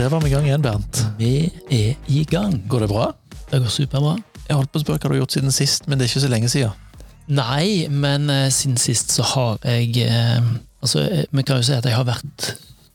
[0.00, 0.98] Der var vi i gang igjen, Bernt.
[1.18, 2.54] Vi er i gang.
[2.68, 3.10] Går det bra?
[3.50, 4.14] Det går superbra.
[4.46, 6.22] Jeg holdt på å spørre hva du har gjort siden sist, men det er ikke
[6.22, 7.02] så lenge siden.
[7.28, 10.40] Nei, men eh, siden sist så har jeg eh,
[10.80, 12.46] Altså, eh, vi kan jo si at jeg har vært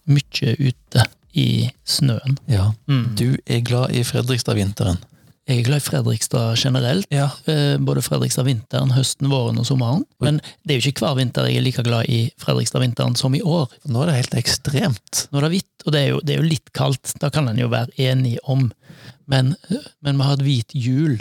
[0.09, 1.05] mye ute
[1.37, 2.39] i snøen.
[2.49, 2.71] Ja.
[2.89, 3.05] Mm.
[3.21, 4.97] Du er glad i Fredrikstad-vinteren.
[5.45, 7.05] Jeg er glad i Fredrikstad generelt.
[7.13, 7.27] Ja.
[7.45, 10.01] Eh, både Fredrikstad vinteren, høsten, våren og sommeren.
[10.23, 13.35] Men det er jo ikke hver vinter jeg er like glad i Fredrikstad vinteren som
[13.37, 13.69] i år.
[13.85, 15.27] Nå er det helt ekstremt.
[15.29, 17.13] Nå er det hvitt, og det er jo, det er jo litt kaldt.
[17.21, 18.71] Da kan en jo være enig om.
[19.29, 19.53] Men,
[20.01, 21.19] men vi har et hvit jul,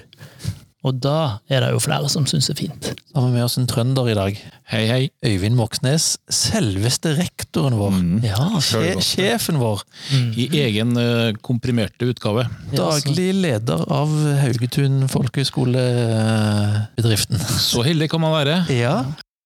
[0.85, 2.91] og da er det jo flere som syns er fint.
[2.93, 4.33] Så har vi med oss en trønder i dag.
[4.69, 5.05] Hei, hei.
[5.25, 6.19] Øyvind Moxnes.
[6.29, 7.93] Selveste rektoren vår.
[7.97, 8.19] Mm.
[8.27, 9.79] Ja, Sje sjefen vår.
[10.13, 12.43] I egen eh, komprimerte utgave.
[12.75, 14.09] Daglig leder av
[14.43, 17.39] Haugetun folkehøgskolebedriften.
[17.65, 18.57] Så heldig kan man være.
[18.77, 18.97] Ja.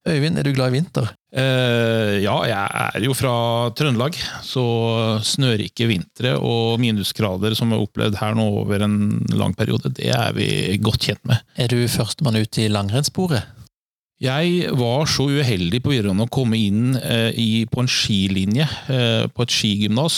[0.09, 1.11] Øyvind, er du glad i vinter?
[1.29, 3.35] Eh, ja, jeg er jo fra
[3.77, 4.65] Trøndelag, så
[5.27, 8.99] snørike vintre og minusgrader som vi har opplevd her nå over en
[9.37, 10.49] lang periode, det er vi
[10.81, 11.45] godt kjent med.
[11.61, 13.55] Er du førstemann ut i langrennssporet?
[14.19, 19.29] Jeg var så uheldig på videregående å komme inn eh, i, på en skilinje eh,
[19.31, 20.17] på et skigymnas,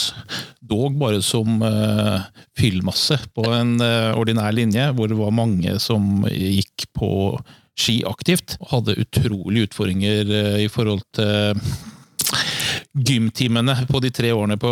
[0.57, 2.23] dog bare som eh,
[2.57, 7.11] fyllmasse på en eh, ordinær linje, hvor det var mange som gikk på
[7.81, 11.57] ski aktivt, og hadde utrolige utfordringer eh, i forhold til
[12.91, 14.71] gymtimene på de tre årene på,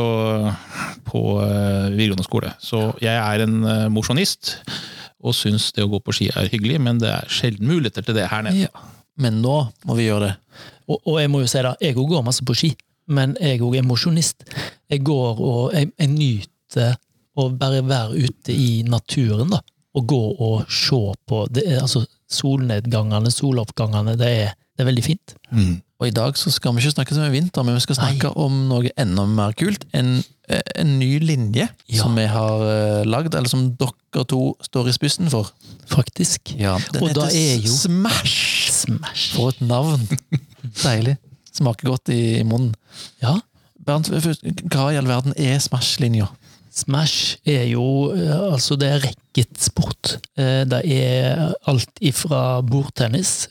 [1.07, 2.53] på eh, videregående skole.
[2.63, 4.57] Så jeg er en eh, mosjonist,
[5.19, 8.17] og syns det å gå på ski er hyggelig, men det er sjelden muligheter til
[8.19, 8.69] det her nede.
[8.69, 8.87] Ja.
[9.19, 10.35] Men nå må vi gjøre det.
[10.87, 12.69] Og, og jeg må jo si det, jeg òg går masse på ski,
[13.11, 14.45] men jeg òg er mosjonist.
[14.89, 16.95] Jeg går og jeg, jeg nyter
[17.39, 19.59] å bare være ute i naturen, da.
[19.97, 24.15] Og gå og se på det, altså solnedgangene, soloppgangene.
[24.19, 25.35] Det er, det er veldig fint.
[25.51, 25.77] Mm.
[25.99, 28.61] Og i dag så skal vi ikke snakke om vinter, men vi skal snakke om
[28.69, 29.83] noe enda mer kult.
[29.93, 32.01] En, eh, en ny linje Ja.
[32.03, 35.51] som vi har uh, lagd, eller som dere to står i spissen for.
[35.91, 36.53] Faktisk.
[36.55, 38.71] Ja, den Og da er jo- Smash!
[38.71, 39.33] Smash.
[39.35, 40.07] For et navn!
[40.85, 41.17] Deilig.
[41.51, 42.75] Smaker godt i munnen.
[43.21, 43.35] Ja.
[43.85, 46.29] Bernt, hva i all verden er Smash-linja?
[46.79, 47.85] Smash er jo
[48.15, 50.15] eh, altså det er racketsport.
[50.39, 53.47] Eh, Det er alt ifra bordtennis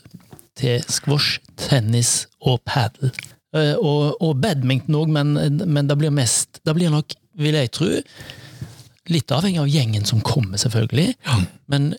[0.58, 3.12] til squash, tennis og padel.
[3.54, 5.34] Eh, Og, og badminton òg, men,
[5.68, 7.88] men det blir mest Det blir nok, vil jeg tro,
[9.08, 11.14] litt avhengig av gjengen som kommer, selvfølgelig.
[11.72, 11.94] Men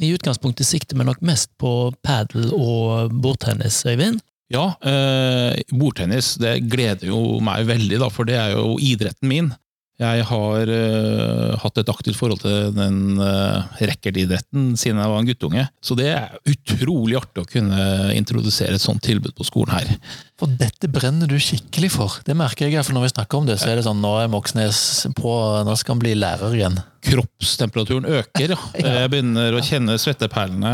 [0.00, 4.22] i utgangspunktet sikter vi nok mest på padel og bordtennis, Øyvind.
[4.52, 9.48] Ja, eh, bordtennis det gleder jo meg veldig, da, for det er jo idretten min.
[9.96, 15.28] Jeg har uh, hatt et aktivt forhold til den uh, racketidretten siden jeg var en
[15.30, 15.64] guttunge.
[15.80, 19.94] Så det er utrolig artig å kunne introdusere et sånt tilbud på skolen her.
[20.36, 22.18] For dette brenner du skikkelig for.
[22.28, 24.28] Det merker jeg, for når vi snakker om det, så er det sånn nå er
[24.32, 24.80] Moxnes
[25.16, 25.32] på,
[25.64, 26.76] nå skal han bli lærer igjen.
[27.06, 28.52] Kroppstemperaturen øker.
[28.54, 28.92] ja.
[29.00, 30.72] Jeg begynner å kjenne svetteperlene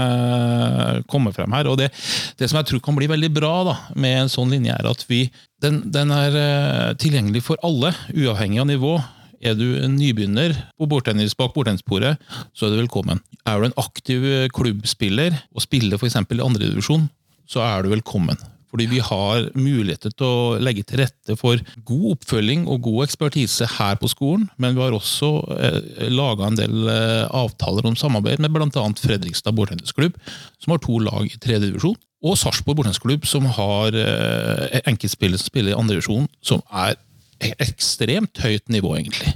[1.11, 1.71] komme frem her.
[1.71, 1.91] og det,
[2.41, 5.05] det som jeg tror kan bli veldig bra da, med en sånn linje, er at
[5.11, 5.27] vi,
[5.65, 8.97] den, den er eh, tilgjengelig for alle, uavhengig av nivå.
[9.43, 12.15] Er du en nybegynner på bordtennis bak bordtennisbordet,
[12.55, 13.23] så er du velkommen.
[13.43, 16.21] Er du en aktiv klubbspiller og spiller f.eks.
[16.23, 17.09] i andredivisjon,
[17.51, 18.39] så er du velkommen.
[18.73, 23.69] Fordi vi har muligheter til å legge til rette for god oppfølging og god ekspertise
[23.75, 25.29] her på skolen, men vi har også
[25.59, 28.87] eh, laga en del eh, avtaler om samarbeid med bl.a.
[29.03, 30.17] Fredrikstad bordtennisklubb,
[30.57, 35.53] som har to lag i tredje divisjon, og Sarpsborg bordtennisklubb, som har eh, enkeltspillere som
[35.53, 36.97] spiller i andre divisjon, som er
[37.63, 39.33] ekstremt høyt nivå, egentlig.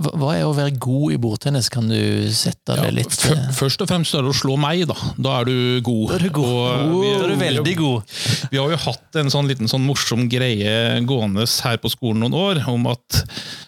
[0.00, 1.68] Hva hva er å være god i bordtennis?
[1.72, 1.96] Kan du
[2.36, 4.96] sette det Ja, litt fø- Først og fremst er det å slå meg, da.
[5.18, 6.08] Da er du god.
[6.10, 6.60] Da er du god.
[6.90, 8.02] Og vi- Da er du veldig god.
[8.50, 12.34] Vi har jo hatt en sånn liten sånn morsom greie gående her på skolen noen
[12.34, 13.08] år, om at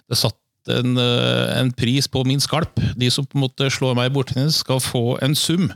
[0.09, 0.37] det satt
[0.69, 2.77] en, eh, en pris på min skalp.
[2.97, 5.73] De som på en måte slår meg i bordtennis, skal få en sum.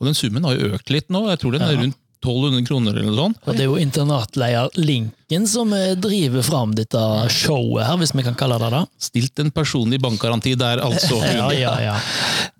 [0.00, 1.28] Og den summen har jo økt litt nå.
[1.28, 3.38] Jeg tror den er rundt 1200 kroner eller noe sånt.
[3.48, 7.00] Og det er jo internatleder Linken som eh, driver fram dette
[7.32, 8.82] showet her, hvis vi kan kalle det det.
[9.10, 11.20] Stilt en personlig bankgaranti der, altså.
[11.40, 11.96] Ja, ja, ja.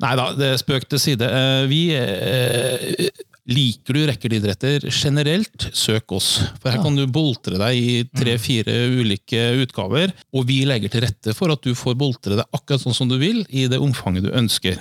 [0.00, 1.28] Nei da, det er spøk til side.
[1.28, 3.10] Eh, Vi eh,
[3.50, 6.28] Liker du racketidretter generelt, søk oss.
[6.62, 11.34] For her kan du boltre deg i tre-fire ulike utgaver, og vi legger til rette
[11.34, 14.30] for at du får boltre deg akkurat sånn som du vil, i det omfanget du
[14.38, 14.78] ønsker.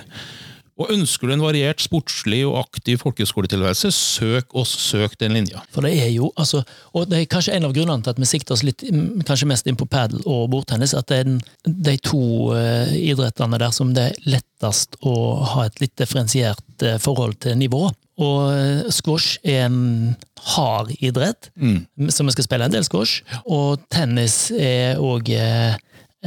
[0.80, 5.60] Og ønsker du en variert, sportslig og aktiv folkehøyskoletilværelse, søk oss, søk den linja.
[5.74, 6.62] For det er jo, altså,
[6.96, 8.84] og det er kanskje en av grunnene til at vi sikter oss litt,
[9.28, 12.22] kanskje mest inn på padel og bordtennis, at det er den, de to
[12.56, 15.14] uh, idrettene der som det er lettest å
[15.52, 17.90] ha et litt differensiert uh, forhold til nivå.
[18.20, 20.16] Og eh, squash er en
[20.52, 21.86] hard idrett, Mm.
[22.12, 23.22] så vi skal spille en del squash.
[23.48, 25.30] Og tennis er òg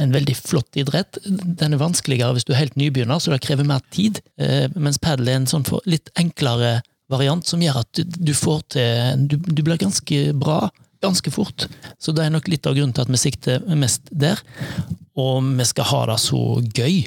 [0.00, 1.18] en veldig flott idrett.
[1.24, 4.20] Den er vanskeligere hvis du er helt nybegynner, så det krever mer tid.
[4.40, 6.80] Eh, mens padel er en sånn for litt enklere
[7.12, 10.64] variant som gjør at du, får til du, du blir ganske bra
[11.04, 11.66] ganske fort.
[12.00, 14.40] Så det er nok litt av grunnen til at vi sikter mest der.
[15.20, 17.04] Og vi skal ha det så gøy.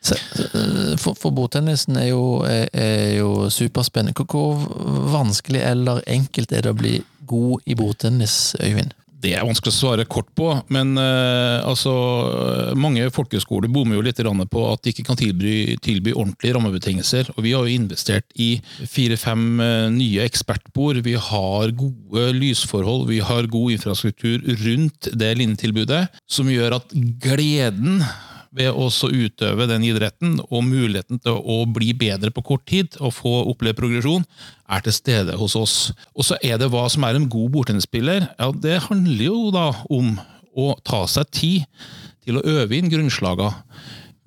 [0.00, 4.14] Så, eh, For, for bordtennisen er jo, er, er jo superspennende.
[4.14, 6.98] Hvor, hvor vanskelig eller enkelt er det å bli
[7.30, 8.94] god i bordtennis, Øyvind?
[9.20, 11.92] Det er vanskelig å svare kort på, men eh, altså,
[12.80, 17.32] mange folkehøyskoler bommer jo litt på at de ikke kan tilby, tilby ordentlige rammebetingelser.
[17.36, 18.50] Og vi har jo investert i
[18.88, 21.02] fire-fem eh, nye ekspertbord.
[21.04, 28.00] Vi har gode lysforhold, vi har god infrastruktur rundt det linnetilbudet, som gjør at gleden
[28.56, 33.14] ved å utøve den idretten og muligheten til å bli bedre på kort tid og
[33.14, 34.26] få oppleve progresjon,
[34.70, 35.76] er til stede hos oss.
[36.14, 38.26] Og så er det hva som er en god bordtennisspiller.
[38.38, 40.16] Ja, det handler jo da om
[40.58, 41.82] å ta seg tid
[42.26, 43.54] til å øve inn grunnslagene.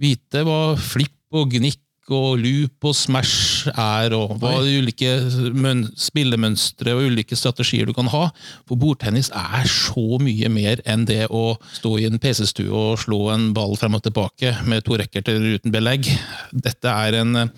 [0.02, 5.12] Vite hva flipp og gnikk og loop og smash er, og hva de ulike
[5.56, 8.26] møn- spillemønstre og ulike strategier du kan ha.
[8.70, 13.22] For bordtennis er så mye mer enn det å stå i en PC-stue og slå
[13.34, 16.10] en ball frem og tilbake med to racketer uten belegg.
[16.54, 17.52] Dette er en eh,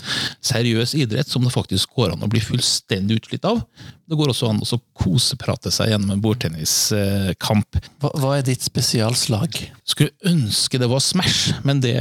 [0.46, 3.64] seriøs idrett som det faktisk går an å bli fullstendig utslitt av.
[4.06, 7.80] Det går også an å koseprate seg gjennom en bordtenniskamp.
[8.04, 9.58] Hva, hva er ditt spesialslag?
[9.86, 11.96] Skulle ønske det var Smash, men det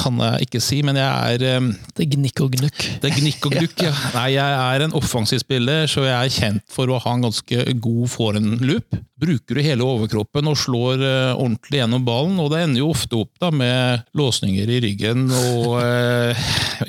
[0.00, 0.80] kan jeg ikke si.
[0.86, 2.86] Men jeg er eh, Det er gnikk og gnukk.
[3.02, 3.92] Det er gnikk og gnukk, ja.
[4.16, 7.66] Nei, jeg er en offensiv spiller, så jeg er kjent for å ha en ganske
[7.76, 9.00] god forehand-loop.
[9.24, 13.16] Bruker du hele overkroppen og slår eh, ordentlig gjennom ballen, og det ender jo ofte
[13.22, 16.46] opp da med låsninger i ryggen og eh,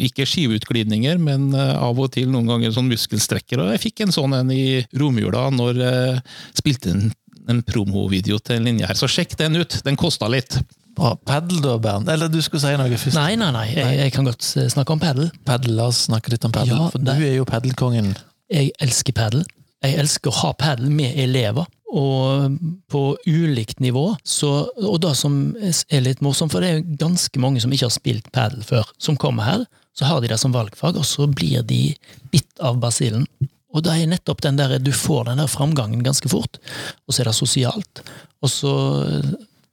[0.10, 3.62] ikke skiveutglidninger, men eh, av og til noen ganger sånn muskelstrekker.
[3.64, 6.18] Og jeg fikk en sånn en i romjula når jeg
[6.60, 7.06] spilte en,
[7.52, 9.80] en promovideo til en linje her, så sjekk den ut.
[9.86, 10.58] Den kosta litt.
[10.96, 11.14] Bra.
[11.28, 12.08] Paddel da, Bernt?
[12.12, 13.18] Eller du skulle si noe først?
[13.20, 15.28] Nei, nei, nei, jeg, jeg kan godt eh, snakke om padel.
[15.48, 16.72] Padel, la oss snakke litt om padel.
[16.78, 18.14] Ja, for du det- er jo padelkongen.
[18.52, 19.44] Jeg elsker padel.
[19.84, 21.68] Jeg elsker å ha padel med elever.
[21.94, 22.56] Og
[22.92, 24.08] på ulikt nivå.
[24.24, 24.50] Så,
[24.82, 27.94] og det som er litt morsomt, for det er jo ganske mange som ikke har
[27.94, 29.66] spilt padel før, som kommer her.
[29.96, 31.94] Så har de det som valgfag, og så blir de
[32.34, 33.28] bitt av basillen.
[33.76, 36.60] Og det er nettopp den der, du får den der framgangen ganske fort,
[37.06, 38.02] og så er det sosialt.
[38.44, 38.74] Og så,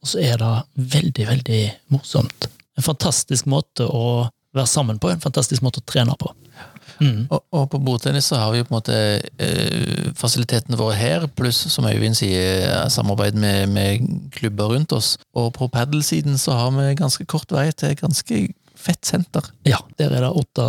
[0.03, 0.53] og så er det
[0.97, 1.63] veldig, veldig
[1.95, 2.49] morsomt.
[2.79, 6.33] En fantastisk måte å være sammen på, en fantastisk måte å trene på.
[7.01, 7.27] Mm.
[7.29, 8.99] Og, og på bordtennis så har vi jo på en måte
[9.43, 15.15] eh, fasilitetene våre her, pluss som Øyvind sier, eh, samarbeid med, med klubber rundt oss.
[15.39, 18.45] Og på padelsiden så har vi ganske kort vei til et ganske
[18.83, 19.47] fett senter.
[19.69, 20.67] Ja, der er det åtte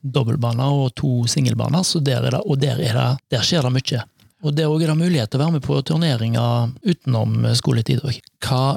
[0.00, 3.74] dobbeltbaner og to singelbaner, så der, er det, og der, er det, der skjer det
[3.76, 4.02] mye.
[4.40, 8.20] Og der er det mulighet til å være med på turneringer utenom skoletid òg.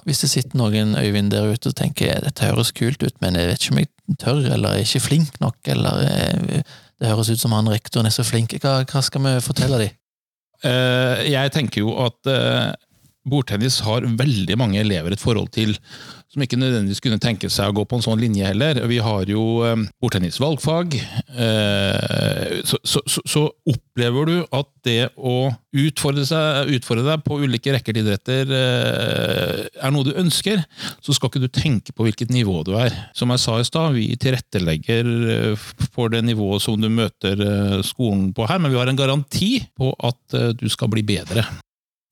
[0.03, 3.47] Hvis det sitter noen Øyvind der ute og tenker dette høres kult ut, men jeg
[3.47, 6.63] vet ikke om jeg tør, eller er ikke flink nok, eller eh,
[6.99, 8.55] det høres ut som han rektoren er så flink.
[8.63, 9.93] Hva, hva skal vi fortelle dem?
[10.63, 12.73] Eh, Jeg tenker jo at eh,
[13.27, 15.75] bordtennis har veldig mange elever et forhold til
[16.33, 18.81] som ikke nødvendigvis kunne tenke seg å gå på en sånn linje heller.
[18.89, 20.97] Vi har jo eh, bordtennis valgfag.
[21.37, 27.73] eh, Så, så, så, opplever du at det å utfordre, seg, utfordre deg på ulike
[27.75, 28.49] rekker til idretter
[29.83, 30.63] er noe du ønsker,
[31.03, 32.95] så skal ikke du tenke på hvilket nivå du er.
[33.17, 37.79] Som jeg sa i stad, vi tilrettelegger eh, for det nivået som du møter eh,
[37.85, 41.45] skolen på her, men vi har en garanti på at eh, du skal bli bedre.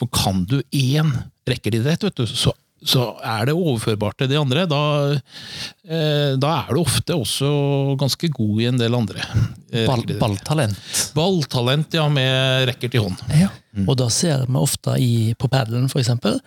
[0.01, 1.13] For kan du én
[1.47, 4.65] rekkeidrett, så, så er det overførbart til de andre.
[4.69, 4.79] Da,
[5.85, 7.51] eh, da er du ofte også
[8.01, 9.21] ganske god i en del andre.
[9.71, 10.77] eh, Ball, balltalent.
[11.15, 13.21] Balltalent, ja, med rekker til hånd.
[13.37, 13.51] Ja.
[13.85, 16.39] Og da ser vi ofte i, på padelen, eksempel,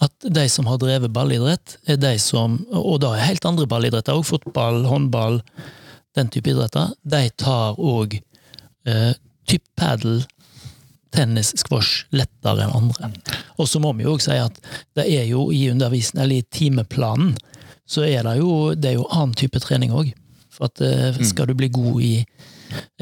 [0.00, 4.16] at de som har drevet ballidrett, er de som Og da er helt andre ballidretter
[4.16, 5.40] òg, fotball, håndball,
[6.16, 6.94] den type idretter.
[7.04, 8.20] De tar òg
[8.86, 9.12] eh,
[9.48, 10.22] typ padel,
[11.10, 13.10] tennis, squash lettere enn andre.
[13.60, 14.60] Og så må vi jo også si at
[14.98, 17.34] det er jo i undervisningen, eller i timeplanen,
[17.90, 20.12] så er det jo, det er jo annen type trening òg.
[20.54, 22.14] For at eh, skal du bli god i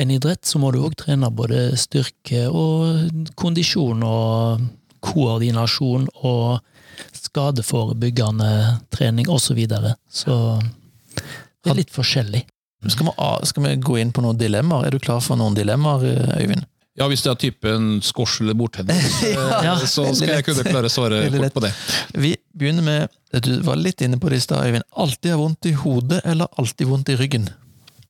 [0.00, 4.64] en idrett, så må du òg trene både styrke og kondisjon og
[5.04, 6.58] koordinasjon og
[7.14, 8.52] skadeforebyggende
[8.94, 9.50] trening osv.
[9.50, 9.94] Så, videre.
[10.08, 10.58] så
[11.62, 12.42] det er litt forskjellig.
[12.88, 13.12] Skal vi,
[13.50, 14.88] skal vi gå inn på noen dilemmaer?
[14.88, 16.04] Er du klar for noen dilemmaer,
[16.38, 16.66] Øyvind?
[16.98, 19.76] Ja, hvis det er typen squash eller bordtennis, eh, Ja.
[19.86, 21.72] så skal jeg kunne klare å svare fort kort på det.
[22.18, 24.86] Vi begynner med Du var litt inne på det i stad, Øyvind.
[24.96, 27.48] Alltid ha vondt i hodet eller alltid vondt i ryggen?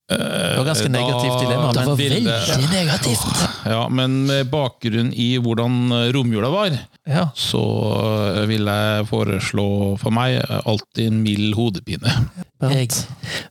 [0.09, 0.17] Det
[0.57, 1.73] var ganske negativt dilemma.
[1.77, 3.43] Det var det- veldig negativt!
[3.69, 7.27] Ja, men med bakgrunn i hvordan romjula var, Ja.
[7.37, 7.61] så
[8.39, 12.15] eh, vil jeg foreslå for meg eh, alltid en mild hodepine.
[12.73, 12.89] Jeg,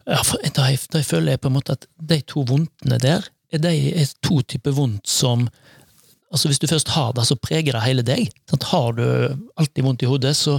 [0.08, 2.98] ja, for da, jeg, da jeg føler jeg på en måte at de to vondtene
[3.06, 5.48] der er, de, er to typer vondt som
[6.28, 8.34] Altså Hvis du først har det, så preger det hele deg.
[8.52, 8.66] Sant?
[8.68, 9.06] Har du
[9.56, 10.58] alltid vondt i hodet, så,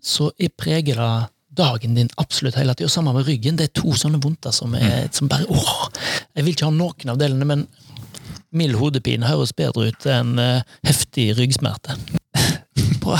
[0.00, 1.10] så er preger det
[1.60, 2.88] dagen din absolutt hele tida.
[2.88, 3.58] Sammen med ryggen.
[3.58, 5.90] Det er to sånne vondter som, er, som bare åh,
[6.32, 7.66] Jeg vil ikke ha noen av delene, men
[8.56, 11.98] mild hodepine høres bedre ut enn uh, heftig ryggsmerte.
[13.04, 13.18] Bra.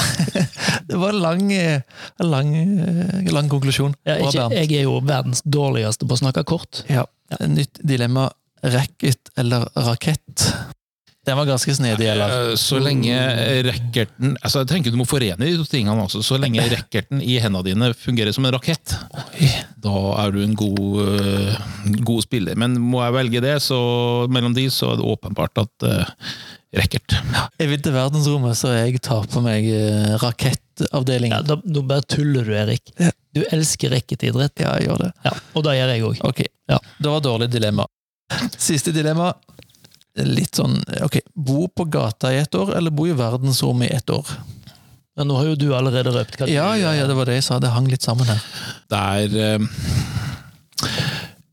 [0.88, 1.82] Det var en lang, eh,
[2.24, 3.94] lang, eh, lang konklusjon.
[4.08, 6.82] Ja, ikke, jeg er jo verdens dårligste på å snakke kort.
[6.90, 7.04] Ja.
[7.46, 8.30] Nytt dilemma.
[8.62, 10.50] Racket eller rakett?
[11.26, 12.50] Den var ganske snedig, eller?
[12.50, 13.12] Eh, Så lenge
[13.62, 16.00] racketen altså Jeg tenker du må forene de to tingene.
[16.00, 16.22] Altså.
[16.24, 18.94] Så lenge racketen i hendene dine fungerer som en rakett,
[19.80, 20.80] da er du en god,
[21.20, 21.60] eh,
[22.08, 22.56] god spiller.
[22.56, 23.80] Men må jeg velge det, så
[24.32, 26.08] mellom de så er det åpenbart at uh,
[26.76, 27.18] racket.
[27.60, 29.68] Jeg vil til verdensrommet, så jeg tar på meg
[30.24, 31.36] rakettavdelingen.
[31.36, 32.94] Ja, da, da bare tuller du, Erik.
[33.00, 33.12] Ja.
[33.36, 34.56] Du elsker racketidrett.
[34.64, 35.12] Ja, jeg gjør det.
[35.28, 36.20] Ja, og det gjør jeg òg.
[36.32, 36.48] Okay.
[36.70, 36.80] Ja.
[36.98, 37.86] det var dårlig dilemma.
[38.58, 39.32] Siste dilemma.
[40.20, 40.74] Litt sånn,
[41.06, 44.26] ok, Bo på gata i ett år, eller bo i verdensrommet i ett år?
[45.16, 47.38] Men nå har jo du allerede røpt hva du Ja, ja, ja, det var det
[47.38, 47.58] jeg sa.
[47.62, 48.40] Det hang litt sammen her.
[48.90, 49.66] Det er eh,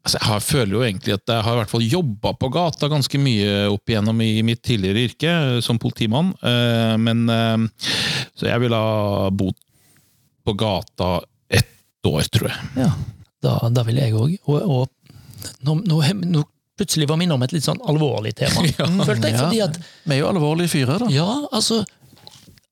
[0.08, 2.90] altså Jeg har, føler jo egentlig at jeg har i hvert fall jobba på gata
[2.92, 6.32] ganske mye opp igjennom i mitt tidligere yrke eh, som politimann.
[6.42, 7.90] Eh, men eh,
[8.38, 9.58] Så jeg ville ha bodd
[10.48, 11.18] på gata
[11.52, 12.86] ett år, tror jeg.
[12.86, 12.92] Ja.
[13.44, 14.38] Da, da vil jeg òg.
[14.48, 16.46] Og, og nå, nå, nå
[16.78, 18.62] plutselig var vi innom et litt sånn alvorlig tema.
[19.10, 19.44] Følte jeg, Ja.
[19.48, 21.10] fordi at Vi er jo alvorlige fyrer, da.
[21.14, 21.84] Ja, altså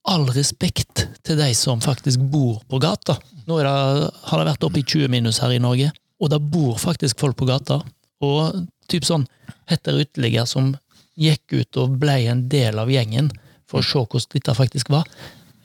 [0.05, 3.15] All respekt til de som faktisk bor på gata.
[3.49, 5.87] Nå er det, har det vært oppe i 20 minus her i Norge,
[6.21, 7.79] og det bor faktisk folk på gata.
[8.21, 9.25] Og typ sånn
[9.71, 10.75] heter uteligger som
[11.17, 13.31] gikk ut og ble en del av gjengen
[13.65, 15.09] for å se hvordan dette faktisk var.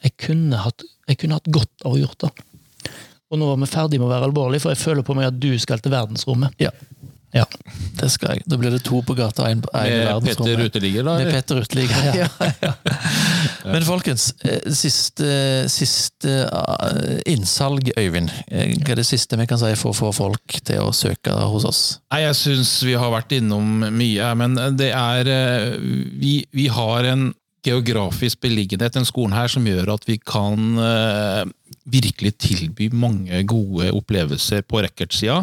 [0.01, 2.31] Jeg kunne hatt, jeg kunne hatt godt av å gjort det.
[3.31, 5.37] Og nå var vi ferdig med å være alvorlige, for jeg føler på meg at
[5.39, 6.57] du skal til verdensrommet.
[6.59, 6.73] Ja.
[7.35, 7.45] Ja.
[7.99, 8.43] Det skal jeg.
[8.49, 11.15] Da blir det to på gata, én i Med Petter uteligger, da?
[11.21, 11.31] Med?
[11.31, 12.09] Petter Uteligger.
[12.21, 12.27] Ja.
[12.61, 12.71] Ja,
[13.73, 15.29] Men folkens, eh, siste,
[15.71, 18.31] siste eh, innsalg, Øyvind.
[18.49, 21.35] Eh, Hva er det siste vi kan si for å få folk til å søke
[21.53, 21.81] hos oss?
[22.11, 25.29] Nei, jeg syns vi har vært innom mye, men det er
[26.21, 27.29] Vi, vi har en
[27.65, 30.73] geografisk beliggenhet, den skolen her, som gjør at vi kan
[31.89, 35.41] virkelig tilby mange gode opplevelser på racketsida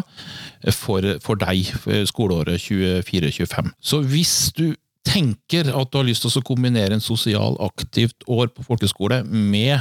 [0.75, 3.73] for, for deg for skoleåret 24-25.
[3.81, 4.69] Så hvis du
[5.07, 9.79] tenker at du har lyst til å kombinere en sosial aktivt år på folkeskole med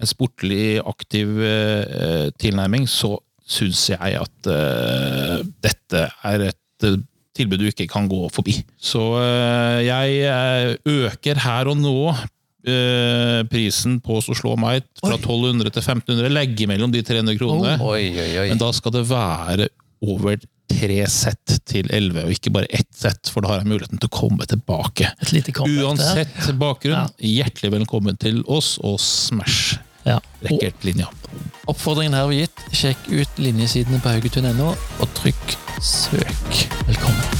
[0.00, 3.18] en sportlig aktiv eh, tilnærming, så
[3.50, 7.00] syns jeg at eh, dette er et eh,
[7.36, 8.56] tilbud du ikke kan gå forbi.
[8.80, 11.98] Så eh, jeg eh, øker her og nå
[12.68, 16.32] eh, prisen på å slå meg fra 1200 til 1500.
[16.32, 17.76] Legge mellom de 300 kronene.
[17.84, 18.48] Oi, oi, oi.
[18.52, 20.40] Men da skal det være over
[20.70, 24.10] tre sett til 11, og ikke bare ett sett, for da har jeg muligheten til
[24.10, 25.10] å komme tilbake.
[25.20, 25.82] Et lite der.
[25.82, 30.16] Uansett bakgrunn, hjertelig velkommen til oss og Smash Ja.
[30.46, 31.10] Racketlinja.
[31.68, 32.64] Oppfordringen her var gitt.
[32.72, 36.66] Sjekk ut linjesidene på haugetun.no, og trykk 'søk'.
[36.88, 37.39] velkommen.